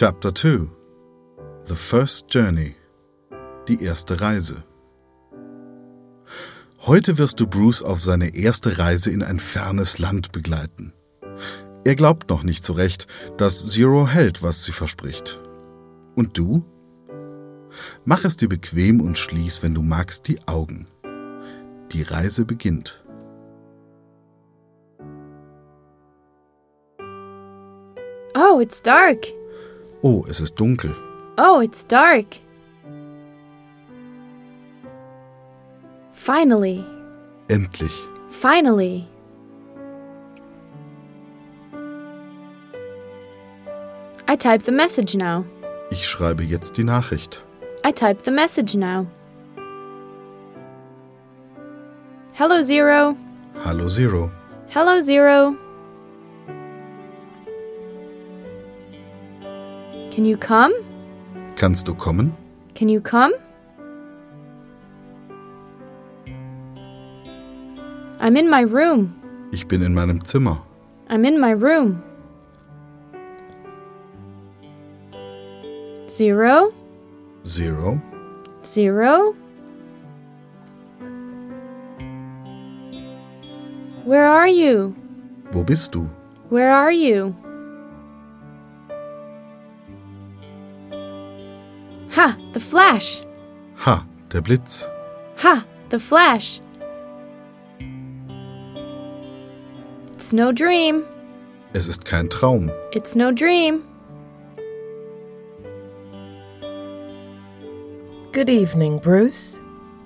Chapter 0.00 0.32
2 0.32 0.68
The 1.64 1.74
First 1.74 2.32
Journey 2.32 2.76
Die 3.66 3.82
erste 3.82 4.20
Reise 4.20 4.62
Heute 6.86 7.18
wirst 7.18 7.40
du 7.40 7.48
Bruce 7.48 7.82
auf 7.82 8.00
seine 8.00 8.36
erste 8.36 8.78
Reise 8.78 9.10
in 9.10 9.24
ein 9.24 9.40
fernes 9.40 9.98
Land 9.98 10.30
begleiten. 10.30 10.92
Er 11.84 11.96
glaubt 11.96 12.30
noch 12.30 12.44
nicht 12.44 12.62
so 12.62 12.74
recht, 12.74 13.08
dass 13.38 13.70
Zero 13.70 14.06
hält, 14.06 14.40
was 14.40 14.62
sie 14.62 14.70
verspricht. 14.70 15.40
Und 16.14 16.38
du? 16.38 16.64
Mach 18.04 18.24
es 18.24 18.36
dir 18.36 18.48
bequem 18.48 19.00
und 19.00 19.18
schließ, 19.18 19.64
wenn 19.64 19.74
du 19.74 19.82
magst, 19.82 20.28
die 20.28 20.38
Augen. 20.46 20.86
Die 21.90 22.02
Reise 22.02 22.44
beginnt. 22.44 23.04
Oh, 28.36 28.60
it's 28.60 28.80
dark. 28.80 29.37
Oh, 30.02 30.24
es 30.28 30.40
ist 30.40 30.54
dunkel. 30.58 30.94
Oh, 31.38 31.60
it's 31.60 31.84
dark. 31.84 32.26
Finally, 36.12 36.84
Endlich. 37.48 37.92
finally. 38.28 39.06
I 44.30 44.36
type 44.36 44.62
the 44.64 44.72
message 44.72 45.14
now. 45.14 45.44
Ich 45.90 46.06
schreibe 46.06 46.42
jetzt 46.44 46.76
die 46.76 46.84
Nachricht. 46.84 47.42
I 47.84 47.92
type 47.92 48.22
the 48.24 48.30
message 48.30 48.74
now. 48.74 49.06
Hello, 52.34 52.62
Zero. 52.62 53.16
Hallo 53.64 53.88
Zero. 53.88 54.30
Hello, 54.68 55.00
Zero. 55.00 55.56
Can 60.18 60.24
you 60.24 60.36
come? 60.36 60.72
Kannst 61.54 61.86
du 61.86 61.94
kommen? 61.94 62.32
Can 62.74 62.88
you 62.88 63.00
come? 63.00 63.32
I'm 68.18 68.36
in 68.36 68.50
my 68.50 68.62
room. 68.62 69.14
Ich 69.52 69.68
bin 69.68 69.80
in 69.80 69.94
meinem 69.94 70.20
Zimmer. 70.24 70.60
I'm 71.08 71.24
in 71.24 71.38
my 71.38 71.52
room. 71.52 72.02
Zero, 76.08 76.72
Zero. 77.44 78.00
zero. 78.64 79.36
Where 84.04 84.26
are 84.26 84.48
you? 84.48 84.96
Wo 85.52 85.62
bist 85.62 85.92
du? 85.94 86.10
Where 86.48 86.72
are 86.72 86.90
you? 86.90 87.36
The 92.58 92.64
flash. 92.64 93.22
Ha, 93.76 94.04
der 94.32 94.40
Blitz. 94.40 94.84
Ha, 95.36 95.64
the 95.90 96.00
flash. 96.00 96.60
It's 100.14 100.32
no 100.32 100.50
dream. 100.50 101.04
Es 101.72 101.86
ist 101.86 102.04
kein 102.04 102.28
Traum. 102.28 102.72
It's 102.92 103.14
no 103.14 103.30
dream. 103.30 103.84
Good 108.32 108.50
evening, 108.50 108.98
Bruce. 108.98 109.60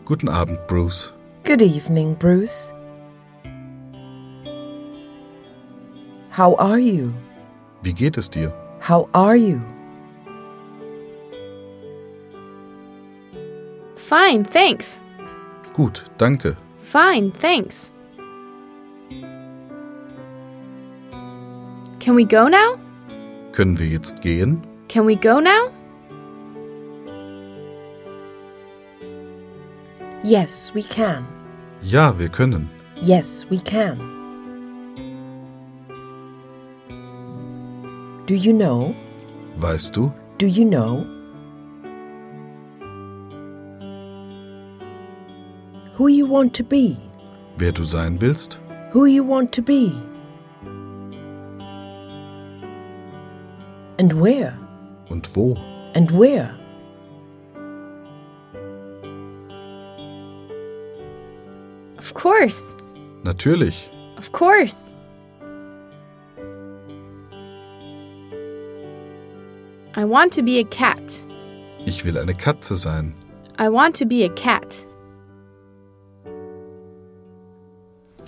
Guten 0.05 0.29
Abend, 0.29 0.59
Bruce. 0.69 1.15
Good 1.45 1.63
evening, 1.63 2.15
Bruce. 2.17 2.71
How 6.29 6.55
are 6.57 6.79
you? 6.79 7.15
Wie 7.83 7.95
geht 7.95 8.19
es 8.19 8.29
dir? 8.29 8.53
How 8.81 9.09
are 9.15 9.37
you? 9.37 9.63
Fine, 14.13 14.45
thanks. 14.45 15.01
Gut, 15.73 16.05
danke. 16.19 16.55
Fine, 16.77 17.33
thanks. 17.41 17.93
Can 21.99 22.15
we 22.15 22.27
go 22.27 22.47
now? 22.47 22.77
Können 23.53 23.79
wir 23.79 23.87
jetzt 23.87 24.21
gehen? 24.21 24.61
Can 24.89 25.07
we 25.07 25.17
go 25.17 25.41
now? 25.41 25.71
Yes, 30.23 30.71
we 30.75 30.83
can. 30.83 31.27
Ja, 31.81 32.13
wir 32.19 32.29
können. 32.29 32.69
Yes, 33.01 33.47
we 33.49 33.57
can. 33.61 33.97
Do 38.27 38.35
you 38.35 38.53
know? 38.53 38.95
Weißt 39.57 39.97
du? 39.97 40.13
Do 40.37 40.47
you 40.47 40.69
know? 40.69 41.22
Who 45.95 46.09
you 46.09 46.27
want 46.27 46.55
to 46.55 46.65
be? 46.65 46.97
Wer 47.59 47.73
du 47.73 47.85
sein 47.85 48.21
willst? 48.21 48.59
Who 48.93 49.05
you 49.05 49.25
want 49.25 49.53
to 49.53 49.63
be? 49.63 49.93
And 53.99 54.21
where? 54.21 54.59
Und 55.11 55.29
wo? 55.37 55.55
And 55.95 56.11
where? 56.11 56.55
Of 61.99 62.15
course. 62.15 62.77
Natürlich. 63.23 63.91
Of 64.17 64.33
course. 64.33 64.93
I 69.95 70.05
want 70.05 70.33
to 70.33 70.43
be 70.43 70.59
a 70.59 70.65
cat. 70.65 71.25
Ich 71.85 72.05
will 72.05 72.19
eine 72.19 72.35
Katze 72.35 72.77
sein. 72.77 73.15
I 73.59 73.69
want 73.69 73.95
to 73.97 74.07
be 74.07 74.25
a 74.25 74.31
cat. 74.31 74.85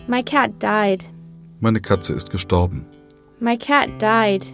My 0.06 0.22
cat 0.22 0.59
died. 0.59 1.04
Meine 1.60 1.81
Katze 1.81 2.12
ist 2.12 2.31
gestorben. 2.31 2.84
My 3.41 3.56
cat 3.56 3.98
died. 3.98 4.44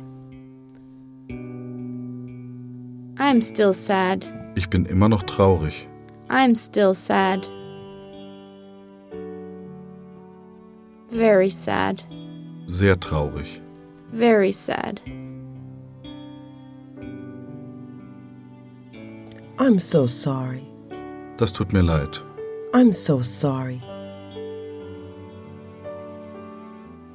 I'm 3.18 3.42
still 3.42 3.72
sad. 3.72 4.32
Ich 4.54 4.70
bin 4.70 4.84
immer 4.86 5.08
noch 5.08 5.24
traurig. 5.24 5.88
I'm 6.28 6.54
still 6.54 6.94
sad. 6.94 7.44
Very 11.10 11.50
sad. 11.50 12.04
Sehr 12.66 12.94
traurig. 12.98 13.60
Very 14.12 14.52
sad. 14.52 15.02
I'm 19.58 19.80
so 19.80 20.06
sorry. 20.06 20.64
Das 21.36 21.52
tut 21.52 21.72
mir 21.72 21.82
leid. 21.82 22.18
I'm 22.72 22.92
so 22.92 23.20
sorry. 23.22 23.80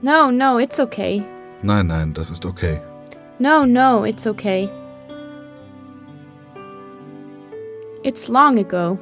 No, 0.06 0.30
no, 0.30 0.60
it's 0.60 0.80
okay. 0.80 1.24
Nein, 1.64 1.88
nein, 1.88 2.14
das 2.14 2.30
ist 2.30 2.46
okay. 2.46 2.80
No, 3.40 3.66
no, 3.66 4.04
it's 4.04 4.28
okay. 4.28 4.70
It's 8.04 8.30
long 8.30 8.60
ago. 8.60 9.00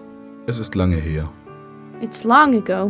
Es 0.48 0.60
ist 0.60 0.76
lange 0.76 0.96
her. 0.96 1.28
It's 2.00 2.24
long 2.24 2.56
ago. 2.56 2.90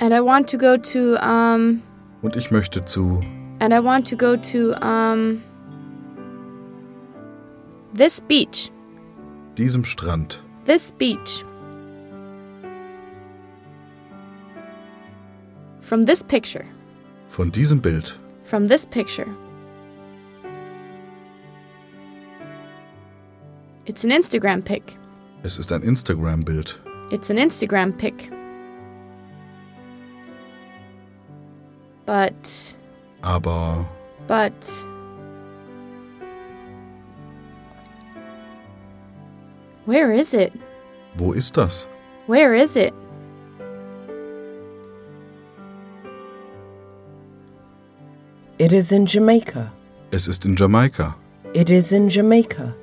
And 0.00 0.12
I 0.12 0.20
want 0.20 0.48
to 0.48 0.58
go 0.58 0.76
to, 0.76 1.14
um, 1.24 1.80
Und 2.22 2.34
ich 2.34 2.50
möchte 2.50 2.84
zu. 2.84 3.20
and 3.60 3.72
I 3.72 3.78
want 3.78 4.08
to 4.08 4.16
go 4.16 4.34
to, 4.36 4.74
um, 4.84 5.40
this 7.94 8.20
beach. 8.20 8.72
diesem 9.56 9.84
Strand. 9.84 10.42
This 10.64 10.90
beach. 10.90 11.44
From 15.84 16.00
this 16.00 16.22
picture. 16.22 16.64
Von 17.28 17.50
diesem 17.50 17.78
Bild. 17.78 18.14
From 18.42 18.64
this 18.64 18.86
picture. 18.86 19.28
It's 23.84 24.02
an 24.02 24.10
Instagram 24.10 24.64
pic. 24.64 24.96
Es 25.42 25.58
ist 25.58 25.70
ein 25.72 25.82
Instagram-Bild. 25.82 26.80
It's 27.12 27.28
an 27.28 27.36
Instagram 27.36 27.92
pic. 27.98 28.30
But, 32.06 32.76
Aber 33.22 33.86
but. 34.26 34.86
Where 39.84 40.12
is 40.14 40.32
it? 40.32 40.50
wo 41.18 41.32
ist 41.32 41.58
das? 41.58 41.86
Where 42.26 42.54
is 42.54 42.74
it? 42.74 42.94
It 48.64 48.72
is 48.72 48.92
in 48.92 49.04
Jamaica. 49.04 49.70
Es 50.10 50.26
ist 50.26 50.46
in 50.46 50.56
Jamaika. 50.56 51.14
It 51.52 51.68
is 51.68 51.92
in 51.92 52.08
Jamaica. 52.08 52.74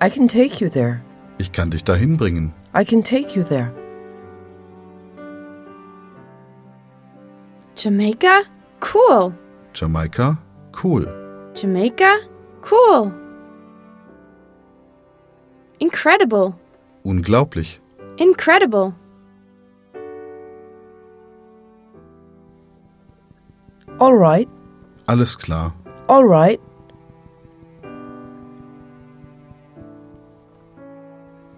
I 0.00 0.08
can 0.08 0.28
take 0.28 0.60
you 0.60 0.68
there. 0.68 1.02
Ich 1.38 1.50
kann 1.50 1.72
dich 1.72 1.82
dahin 1.82 2.16
bringen. 2.16 2.52
I 2.72 2.84
can 2.84 3.02
take 3.02 3.34
you 3.34 3.42
there. 3.42 3.72
Jamaica? 7.74 8.44
Cool. 8.80 9.34
Jamaika? 9.72 10.38
Cool. 10.80 11.08
Jamaica? 11.54 12.20
Cool. 12.62 13.12
Incredible. 15.80 16.54
Unglaublich. 17.02 17.80
Incredible. 18.18 18.94
All 23.98 24.14
right, 24.14 24.48
Alles 25.06 25.36
klar. 25.36 25.72
all 26.08 26.24
right. 26.24 26.60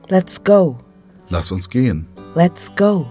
Let's 0.09 0.39
go. 0.39 0.79
Lass 1.31 1.51
uns 1.51 1.69
gehen. 1.69 2.07
Let's 2.35 2.69
go. 2.77 3.07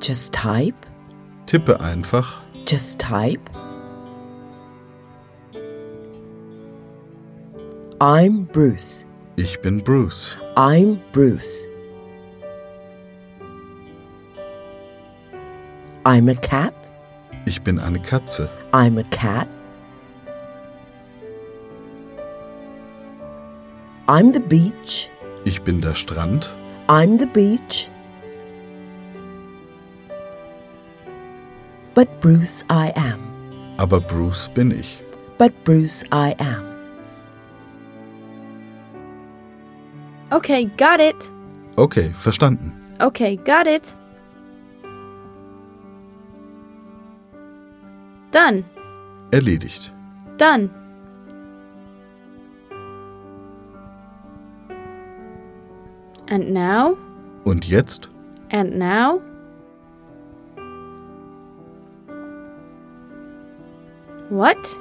Just 0.00 0.32
type. 0.32 0.74
Tippe 1.46 1.80
einfach. 1.80 2.42
Just 2.66 2.98
type. 2.98 3.40
I'm 8.00 8.44
Bruce. 8.52 9.04
Ich 9.36 9.60
bin 9.60 9.82
Bruce. 9.82 10.36
I'm 10.56 11.00
Bruce. 11.12 11.66
I'm 16.06 16.28
a 16.28 16.34
cat. 16.34 16.74
Ich 17.46 17.62
bin 17.62 17.78
eine 17.78 17.98
Katze. 17.98 18.50
I'm 18.72 18.98
a 18.98 19.04
cat. 19.04 19.48
I'm 24.06 24.32
the 24.32 24.40
beach. 24.40 25.10
Ich 25.46 25.62
bin 25.62 25.80
der 25.80 25.94
Strand. 25.94 26.54
I'm 26.88 27.18
the 27.18 27.26
beach. 27.26 27.88
But 31.94 32.20
Bruce 32.20 32.62
I 32.70 32.92
am. 32.96 33.20
Aber 33.78 34.00
Bruce 34.00 34.50
bin 34.54 34.72
ich. 34.72 35.02
But 35.38 35.52
Bruce 35.64 36.04
I 36.12 36.34
am. 36.38 36.64
Okay, 40.32 40.66
got 40.76 41.00
it. 41.00 41.32
Okay, 41.76 42.10
verstanden. 42.10 42.72
Okay, 43.00 43.36
got 43.36 43.66
it. 43.66 43.96
Done. 48.34 48.64
Erledigt. 49.30 49.92
Done. 50.38 50.68
And 56.26 56.52
now? 56.52 56.96
Und 57.44 57.64
jetzt? 57.64 58.08
And 58.50 58.76
now? 58.76 59.20
What? 64.30 64.80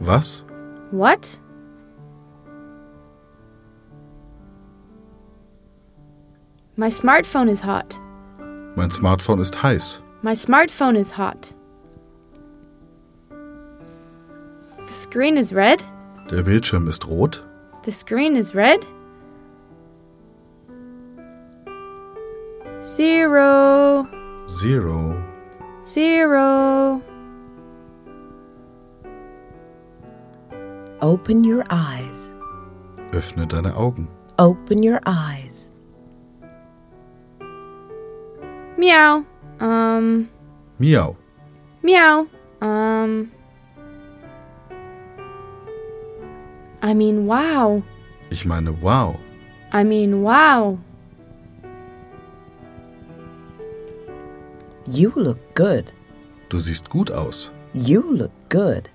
Was? 0.00 0.44
What? 0.90 1.40
My 6.74 6.88
smartphone 6.88 7.48
is 7.48 7.60
hot. 7.60 8.00
Mein 8.74 8.90
Smartphone 8.90 9.38
ist 9.40 9.62
heiß. 9.62 10.00
My 10.22 10.32
smartphone 10.32 10.96
is 10.96 11.12
hot. 11.12 11.54
Screen 15.12 15.36
is 15.36 15.52
red. 15.52 15.84
Der 16.30 16.42
Bildschirm 16.42 16.88
ist 16.88 17.06
rot. 17.06 17.44
The 17.82 17.92
screen 17.92 18.34
is 18.34 18.54
red. 18.54 18.80
Zero. 22.80 24.08
Zero. 24.48 25.22
Zero. 25.84 27.02
Open 31.02 31.44
your 31.44 31.62
eyes. 31.68 32.32
Öffne 33.12 33.46
deine 33.46 33.76
Augen. 33.76 34.08
Open 34.38 34.82
your 34.82 35.00
eyes. 35.04 35.70
Meow. 38.78 39.26
Um. 39.60 40.30
Meow. 40.78 41.16
Meow. 41.82 42.26
Um. 42.62 43.30
I 46.92 46.94
mean, 46.94 47.26
wow. 47.26 47.82
Ich 48.28 48.44
meine, 48.44 48.70
wow. 48.82 49.18
I 49.72 49.82
mean, 49.82 50.20
wow. 50.20 50.78
You 54.86 55.10
look 55.16 55.38
good. 55.54 55.90
Du 56.50 56.58
siehst 56.58 56.90
gut 56.90 57.10
aus. 57.10 57.50
You 57.72 58.02
look 58.02 58.30
good. 58.50 58.90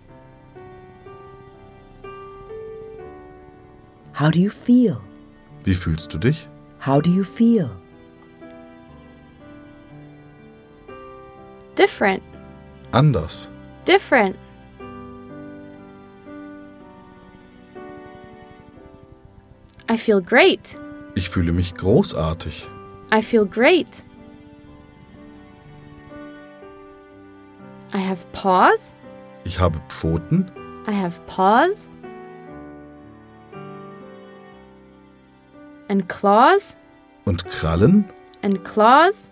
How 4.14 4.30
do 4.30 4.40
you 4.40 4.52
feel? 4.52 5.02
Wie 5.64 5.74
fühlst 5.74 6.14
du 6.14 6.20
dich? 6.20 6.48
How 6.78 7.02
do 7.02 7.10
you 7.10 7.24
feel? 7.24 7.72
Different. 11.74 12.22
Anders. 12.92 13.50
Different. 13.86 14.36
I 19.98 20.00
feel 20.00 20.22
great. 20.22 20.78
Ich 21.16 21.28
fühle 21.28 21.52
mich 21.52 21.74
großartig. 21.74 22.70
I 23.12 23.24
feel 23.24 23.48
great. 23.48 24.06
I 27.96 27.98
have 27.98 28.28
paws. 28.32 28.96
Ich 29.44 29.60
habe 29.60 29.82
Pfoten. 29.90 30.52
I 30.88 30.94
have 30.94 31.20
paws. 31.26 31.90
And 35.88 36.08
claws. 36.08 36.78
Und 37.26 37.44
Krallen. 37.46 38.06
And 38.44 38.64
claws. 38.64 39.32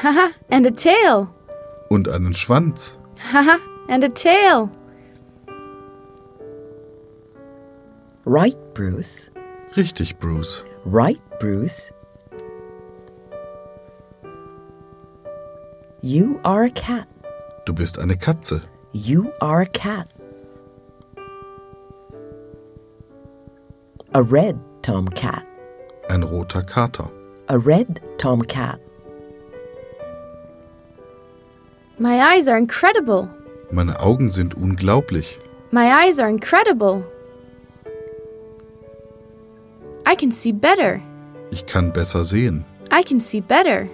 Haha, 0.00 0.30
and 0.50 0.64
a 0.64 0.70
tail. 0.70 1.26
Und 1.88 2.08
einen 2.08 2.34
Schwanz. 2.34 3.00
Haha, 3.32 3.56
and 3.88 4.04
a 4.04 4.08
tail. 4.08 4.70
Right, 8.26 8.56
Bruce. 8.72 9.30
Richtig, 9.76 10.18
Bruce. 10.18 10.64
Right, 10.86 11.20
Bruce. 11.40 11.90
You 16.00 16.40
are 16.44 16.64
a 16.64 16.70
cat. 16.70 17.06
Du 17.66 17.74
bist 17.74 17.98
eine 17.98 18.16
Katze. 18.16 18.62
You 18.92 19.30
are 19.40 19.60
a 19.62 19.66
cat. 19.66 20.08
A 24.14 24.22
red 24.22 24.58
tomcat. 24.82 25.44
Ein 26.08 26.22
roter 26.22 26.62
Kater. 26.62 27.10
A 27.48 27.58
red 27.58 28.00
tomcat. 28.16 28.80
My 31.98 32.20
eyes 32.34 32.48
are 32.48 32.56
incredible. 32.56 33.28
Meine 33.70 34.00
Augen 34.00 34.30
sind 34.30 34.54
unglaublich. 34.54 35.38
My 35.72 36.04
eyes 36.04 36.18
are 36.18 36.28
incredible. 36.28 37.04
I 40.14 40.16
can 40.16 40.30
see 40.30 40.52
better. 40.52 41.02
Ich 41.50 41.66
kann 41.66 41.90
besser 41.90 42.24
sehen. 42.24 42.64
I 42.92 43.02
can 43.02 43.18
see 43.18 43.40
better. 43.40 43.88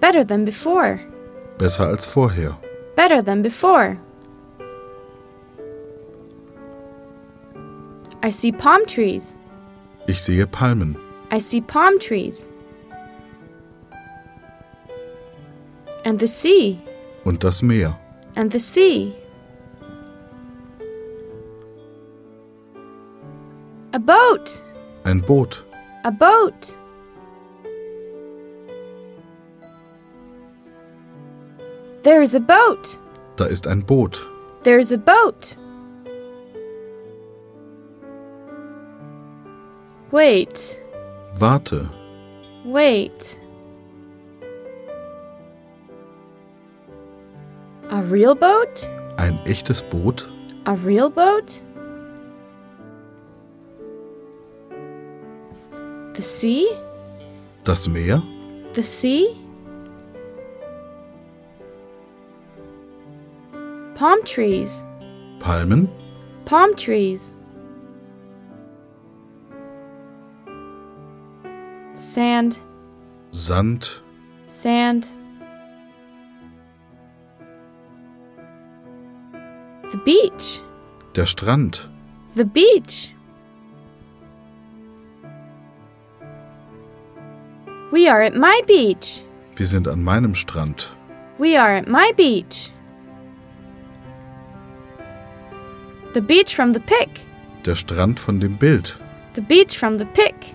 Better 0.00 0.24
than 0.24 0.46
before. 0.46 0.98
Besser 1.58 1.88
als 1.88 2.06
vorher. 2.06 2.56
Better 2.96 3.20
than 3.20 3.42
before. 3.42 3.98
I 8.22 8.30
see 8.30 8.52
palm 8.52 8.86
trees. 8.86 9.36
Ich 10.06 10.22
sehe 10.22 10.46
Palmen. 10.46 10.96
I 11.30 11.38
see 11.38 11.60
palm 11.60 11.98
trees. 11.98 12.48
And 16.06 16.18
the 16.18 16.26
sea. 16.26 16.80
Und 17.26 17.44
das 17.44 17.60
Meer. 17.60 17.98
And 18.34 18.50
the 18.50 18.58
sea. 18.58 19.14
A 23.98 24.00
boat. 24.00 24.62
Ein 25.04 25.20
Boot. 25.20 25.64
A 26.04 26.12
boat. 26.12 26.76
There 32.04 32.22
is 32.22 32.36
a 32.36 32.38
boat. 32.38 32.96
Da 33.34 33.46
ist 33.46 33.66
ein 33.66 33.82
Boot. 33.84 34.16
There 34.62 34.78
is 34.78 34.92
a 34.92 34.98
boat. 34.98 35.56
Wait. 40.12 40.78
Warte. 41.40 41.90
Wait. 42.64 43.40
A 47.90 48.00
real 48.02 48.36
boat? 48.36 48.88
Ein 49.16 49.40
echtes 49.44 49.82
Boot? 49.82 50.28
A 50.66 50.74
real 50.74 51.10
boat? 51.10 51.64
The 56.18 56.24
sea? 56.24 56.68
Das 57.62 57.88
Meer? 57.88 58.20
The 58.72 58.82
sea? 58.82 59.36
Palm 63.94 64.24
trees. 64.24 64.84
Palmen? 65.38 65.88
Palm 66.44 66.74
trees. 66.74 67.36
Sand. 71.94 72.58
Sand? 73.30 74.02
Sand. 74.48 75.14
The 79.92 79.98
beach. 80.04 80.60
Der 81.14 81.26
Strand? 81.26 81.88
The 82.34 82.44
beach. 82.44 83.14
We 87.98 88.06
are 88.06 88.22
at 88.22 88.36
my 88.36 88.60
beach. 88.68 89.24
Wir 89.56 89.66
sind 89.66 89.88
an 89.88 90.04
meinem 90.04 90.36
Strand. 90.36 90.86
We 91.40 91.56
are 91.56 91.74
at 91.74 91.88
my 91.88 92.12
beach. 92.16 92.70
The 96.12 96.20
beach 96.20 96.54
from 96.54 96.70
the 96.70 96.78
pic. 96.78 97.08
Der 97.64 97.74
Strand 97.74 98.20
von 98.20 98.38
dem 98.38 98.54
Bild. 98.54 99.00
The 99.34 99.40
beach 99.40 99.76
from 99.76 99.96
the 99.96 100.06
pic. 100.06 100.54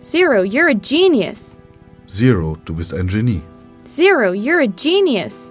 Zero, 0.00 0.42
you're 0.42 0.68
a 0.68 0.74
genius. 0.74 1.58
Zero, 2.06 2.54
du 2.64 2.72
bist 2.72 2.94
ein 2.94 3.08
Genie. 3.08 3.42
Zero, 3.84 4.30
you're 4.30 4.60
a 4.60 4.68
genius. 4.68 5.50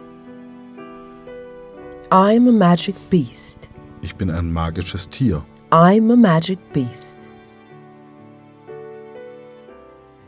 I'm 2.11 2.47
a 2.47 2.53
magic 2.53 2.95
beast. 3.09 3.67
Ich 4.01 4.15
bin 4.15 4.29
ein 4.29 4.53
magisches 4.53 5.09
Tier. 5.09 5.43
I'm 5.73 6.09
a 6.11 6.15
magic 6.15 6.59
beast. 6.71 7.18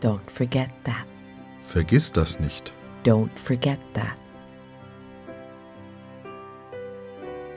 Don't 0.02 0.30
forget 0.30 0.70
that. 0.84 1.06
Vergiss 1.62 2.12
das 2.12 2.40
nicht. 2.40 2.74
Don't 3.04 3.32
forget 3.38 3.80
that. 3.94 4.18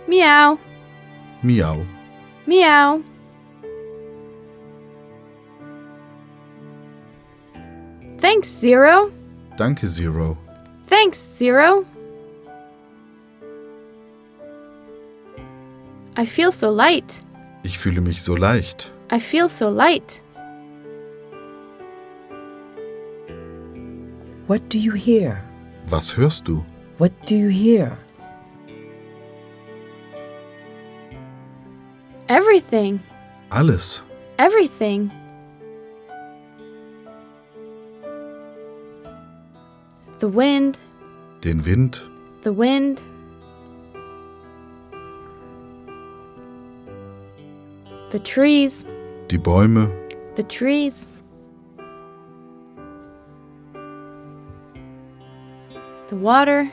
Meow, 0.06 0.58
Miau. 1.42 1.84
meow. 2.46 3.02
Thanks, 8.18 8.48
Zero. 8.48 9.10
Danke, 9.56 9.86
Zero. 9.88 10.36
Thanks, 10.86 11.18
Zero. 11.18 11.84
I 16.16 16.26
feel 16.26 16.52
so 16.52 16.70
light. 16.70 17.20
Ich 17.64 17.78
fühle 17.78 18.00
mich 18.00 18.22
so 18.22 18.36
leicht. 18.36 18.92
I 19.10 19.18
feel 19.18 19.48
so 19.48 19.68
light. 19.68 20.22
What 24.46 24.68
do 24.68 24.78
you 24.78 24.92
hear? 24.92 25.42
Was 25.90 26.12
hörst 26.16 26.44
du? 26.44 26.64
What 26.98 27.12
do 27.26 27.34
you 27.34 27.48
hear? 27.48 27.96
Everything. 32.28 33.00
Alles. 33.50 34.04
Everything. 34.38 35.10
The 40.18 40.28
wind, 40.28 40.78
Den 41.40 41.64
Wind, 41.64 42.00
the 42.42 42.52
wind. 42.52 43.02
The 48.10 48.18
trees, 48.20 48.84
die 49.28 49.38
Bäume, 49.38 49.90
the 50.36 50.42
trees. 50.44 51.08
Water, 56.24 56.66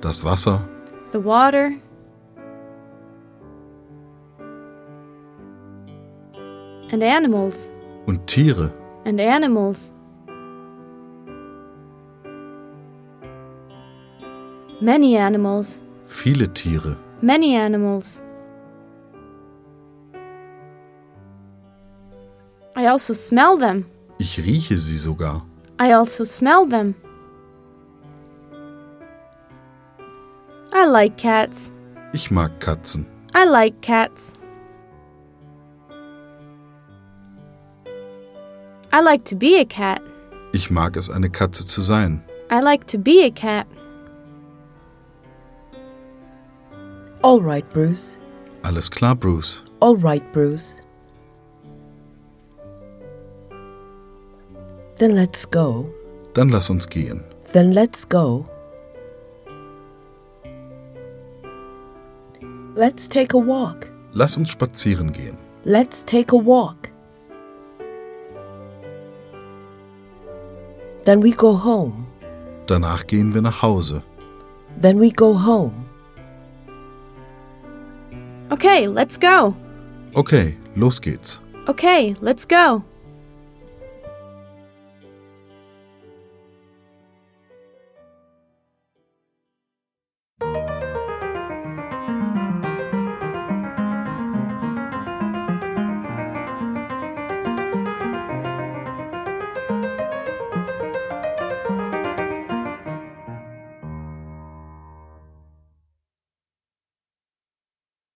das 0.00 0.24
Wasser, 0.24 0.60
the 1.12 1.18
water. 1.24 1.72
And 6.90 7.02
animals, 7.02 7.72
und 8.06 8.26
Tiere. 8.26 8.72
and 9.04 9.20
animals. 9.20 9.92
Many 14.80 15.16
animals, 15.16 15.82
Viele 16.06 16.48
Tiere. 16.52 16.96
many 17.20 17.56
animals. 17.56 18.20
I 22.76 22.86
also 22.86 23.12
smell 23.12 23.58
them. 23.58 23.86
Ich 24.18 24.38
rieche 24.38 24.76
sie 24.76 24.96
sogar. 24.96 25.44
I 25.80 25.92
also 25.92 26.24
smell 26.24 26.64
them. 26.68 26.94
I 30.78 30.86
like 30.86 31.16
cats. 31.16 31.74
Ich 32.12 32.30
mag 32.30 32.60
Katzen. 32.60 33.04
I 33.34 33.44
like 33.44 33.80
cats. 33.80 34.32
I 38.92 39.00
like 39.00 39.24
to 39.24 39.34
be 39.34 39.58
a 39.58 39.64
cat. 39.64 40.00
Ich 40.52 40.70
mag 40.70 40.96
es, 40.96 41.10
eine 41.10 41.30
Katze 41.30 41.66
zu 41.66 41.82
sein. 41.82 42.22
I 42.48 42.60
like 42.60 42.86
to 42.86 42.96
be 42.96 43.24
a 43.24 43.30
cat. 43.32 43.66
All 47.24 47.42
right, 47.42 47.68
Bruce. 47.70 48.16
Alles 48.62 48.88
klar, 48.88 49.16
Bruce. 49.16 49.64
All 49.80 49.96
right, 49.96 50.22
Bruce. 50.32 50.80
Then 54.94 55.16
let's 55.16 55.44
go. 55.44 55.92
Dann 56.34 56.50
lass 56.50 56.70
uns 56.70 56.88
gehen. 56.88 57.24
Then 57.52 57.72
let's 57.72 58.08
go. 58.08 58.46
Let's 62.78 63.08
take 63.08 63.34
a 63.34 63.38
walk. 63.38 63.90
Lass 64.12 64.36
uns 64.36 64.52
spazieren 64.52 65.12
gehen. 65.12 65.36
Let's 65.64 66.04
take 66.04 66.32
a 66.32 66.36
walk. 66.36 66.92
Then 71.02 71.20
we 71.20 71.32
go 71.32 71.56
home. 71.56 72.06
Danach 72.68 73.04
gehen 73.08 73.34
wir 73.34 73.42
nach 73.42 73.62
Hause. 73.62 74.00
Then 74.80 75.00
we 75.00 75.10
go 75.10 75.34
home. 75.34 75.74
Okay, 78.52 78.86
let's 78.86 79.18
go. 79.18 79.56
Okay, 80.14 80.54
los 80.76 81.00
geht's. 81.00 81.40
Okay, 81.66 82.14
let's 82.20 82.46
go. 82.46 82.84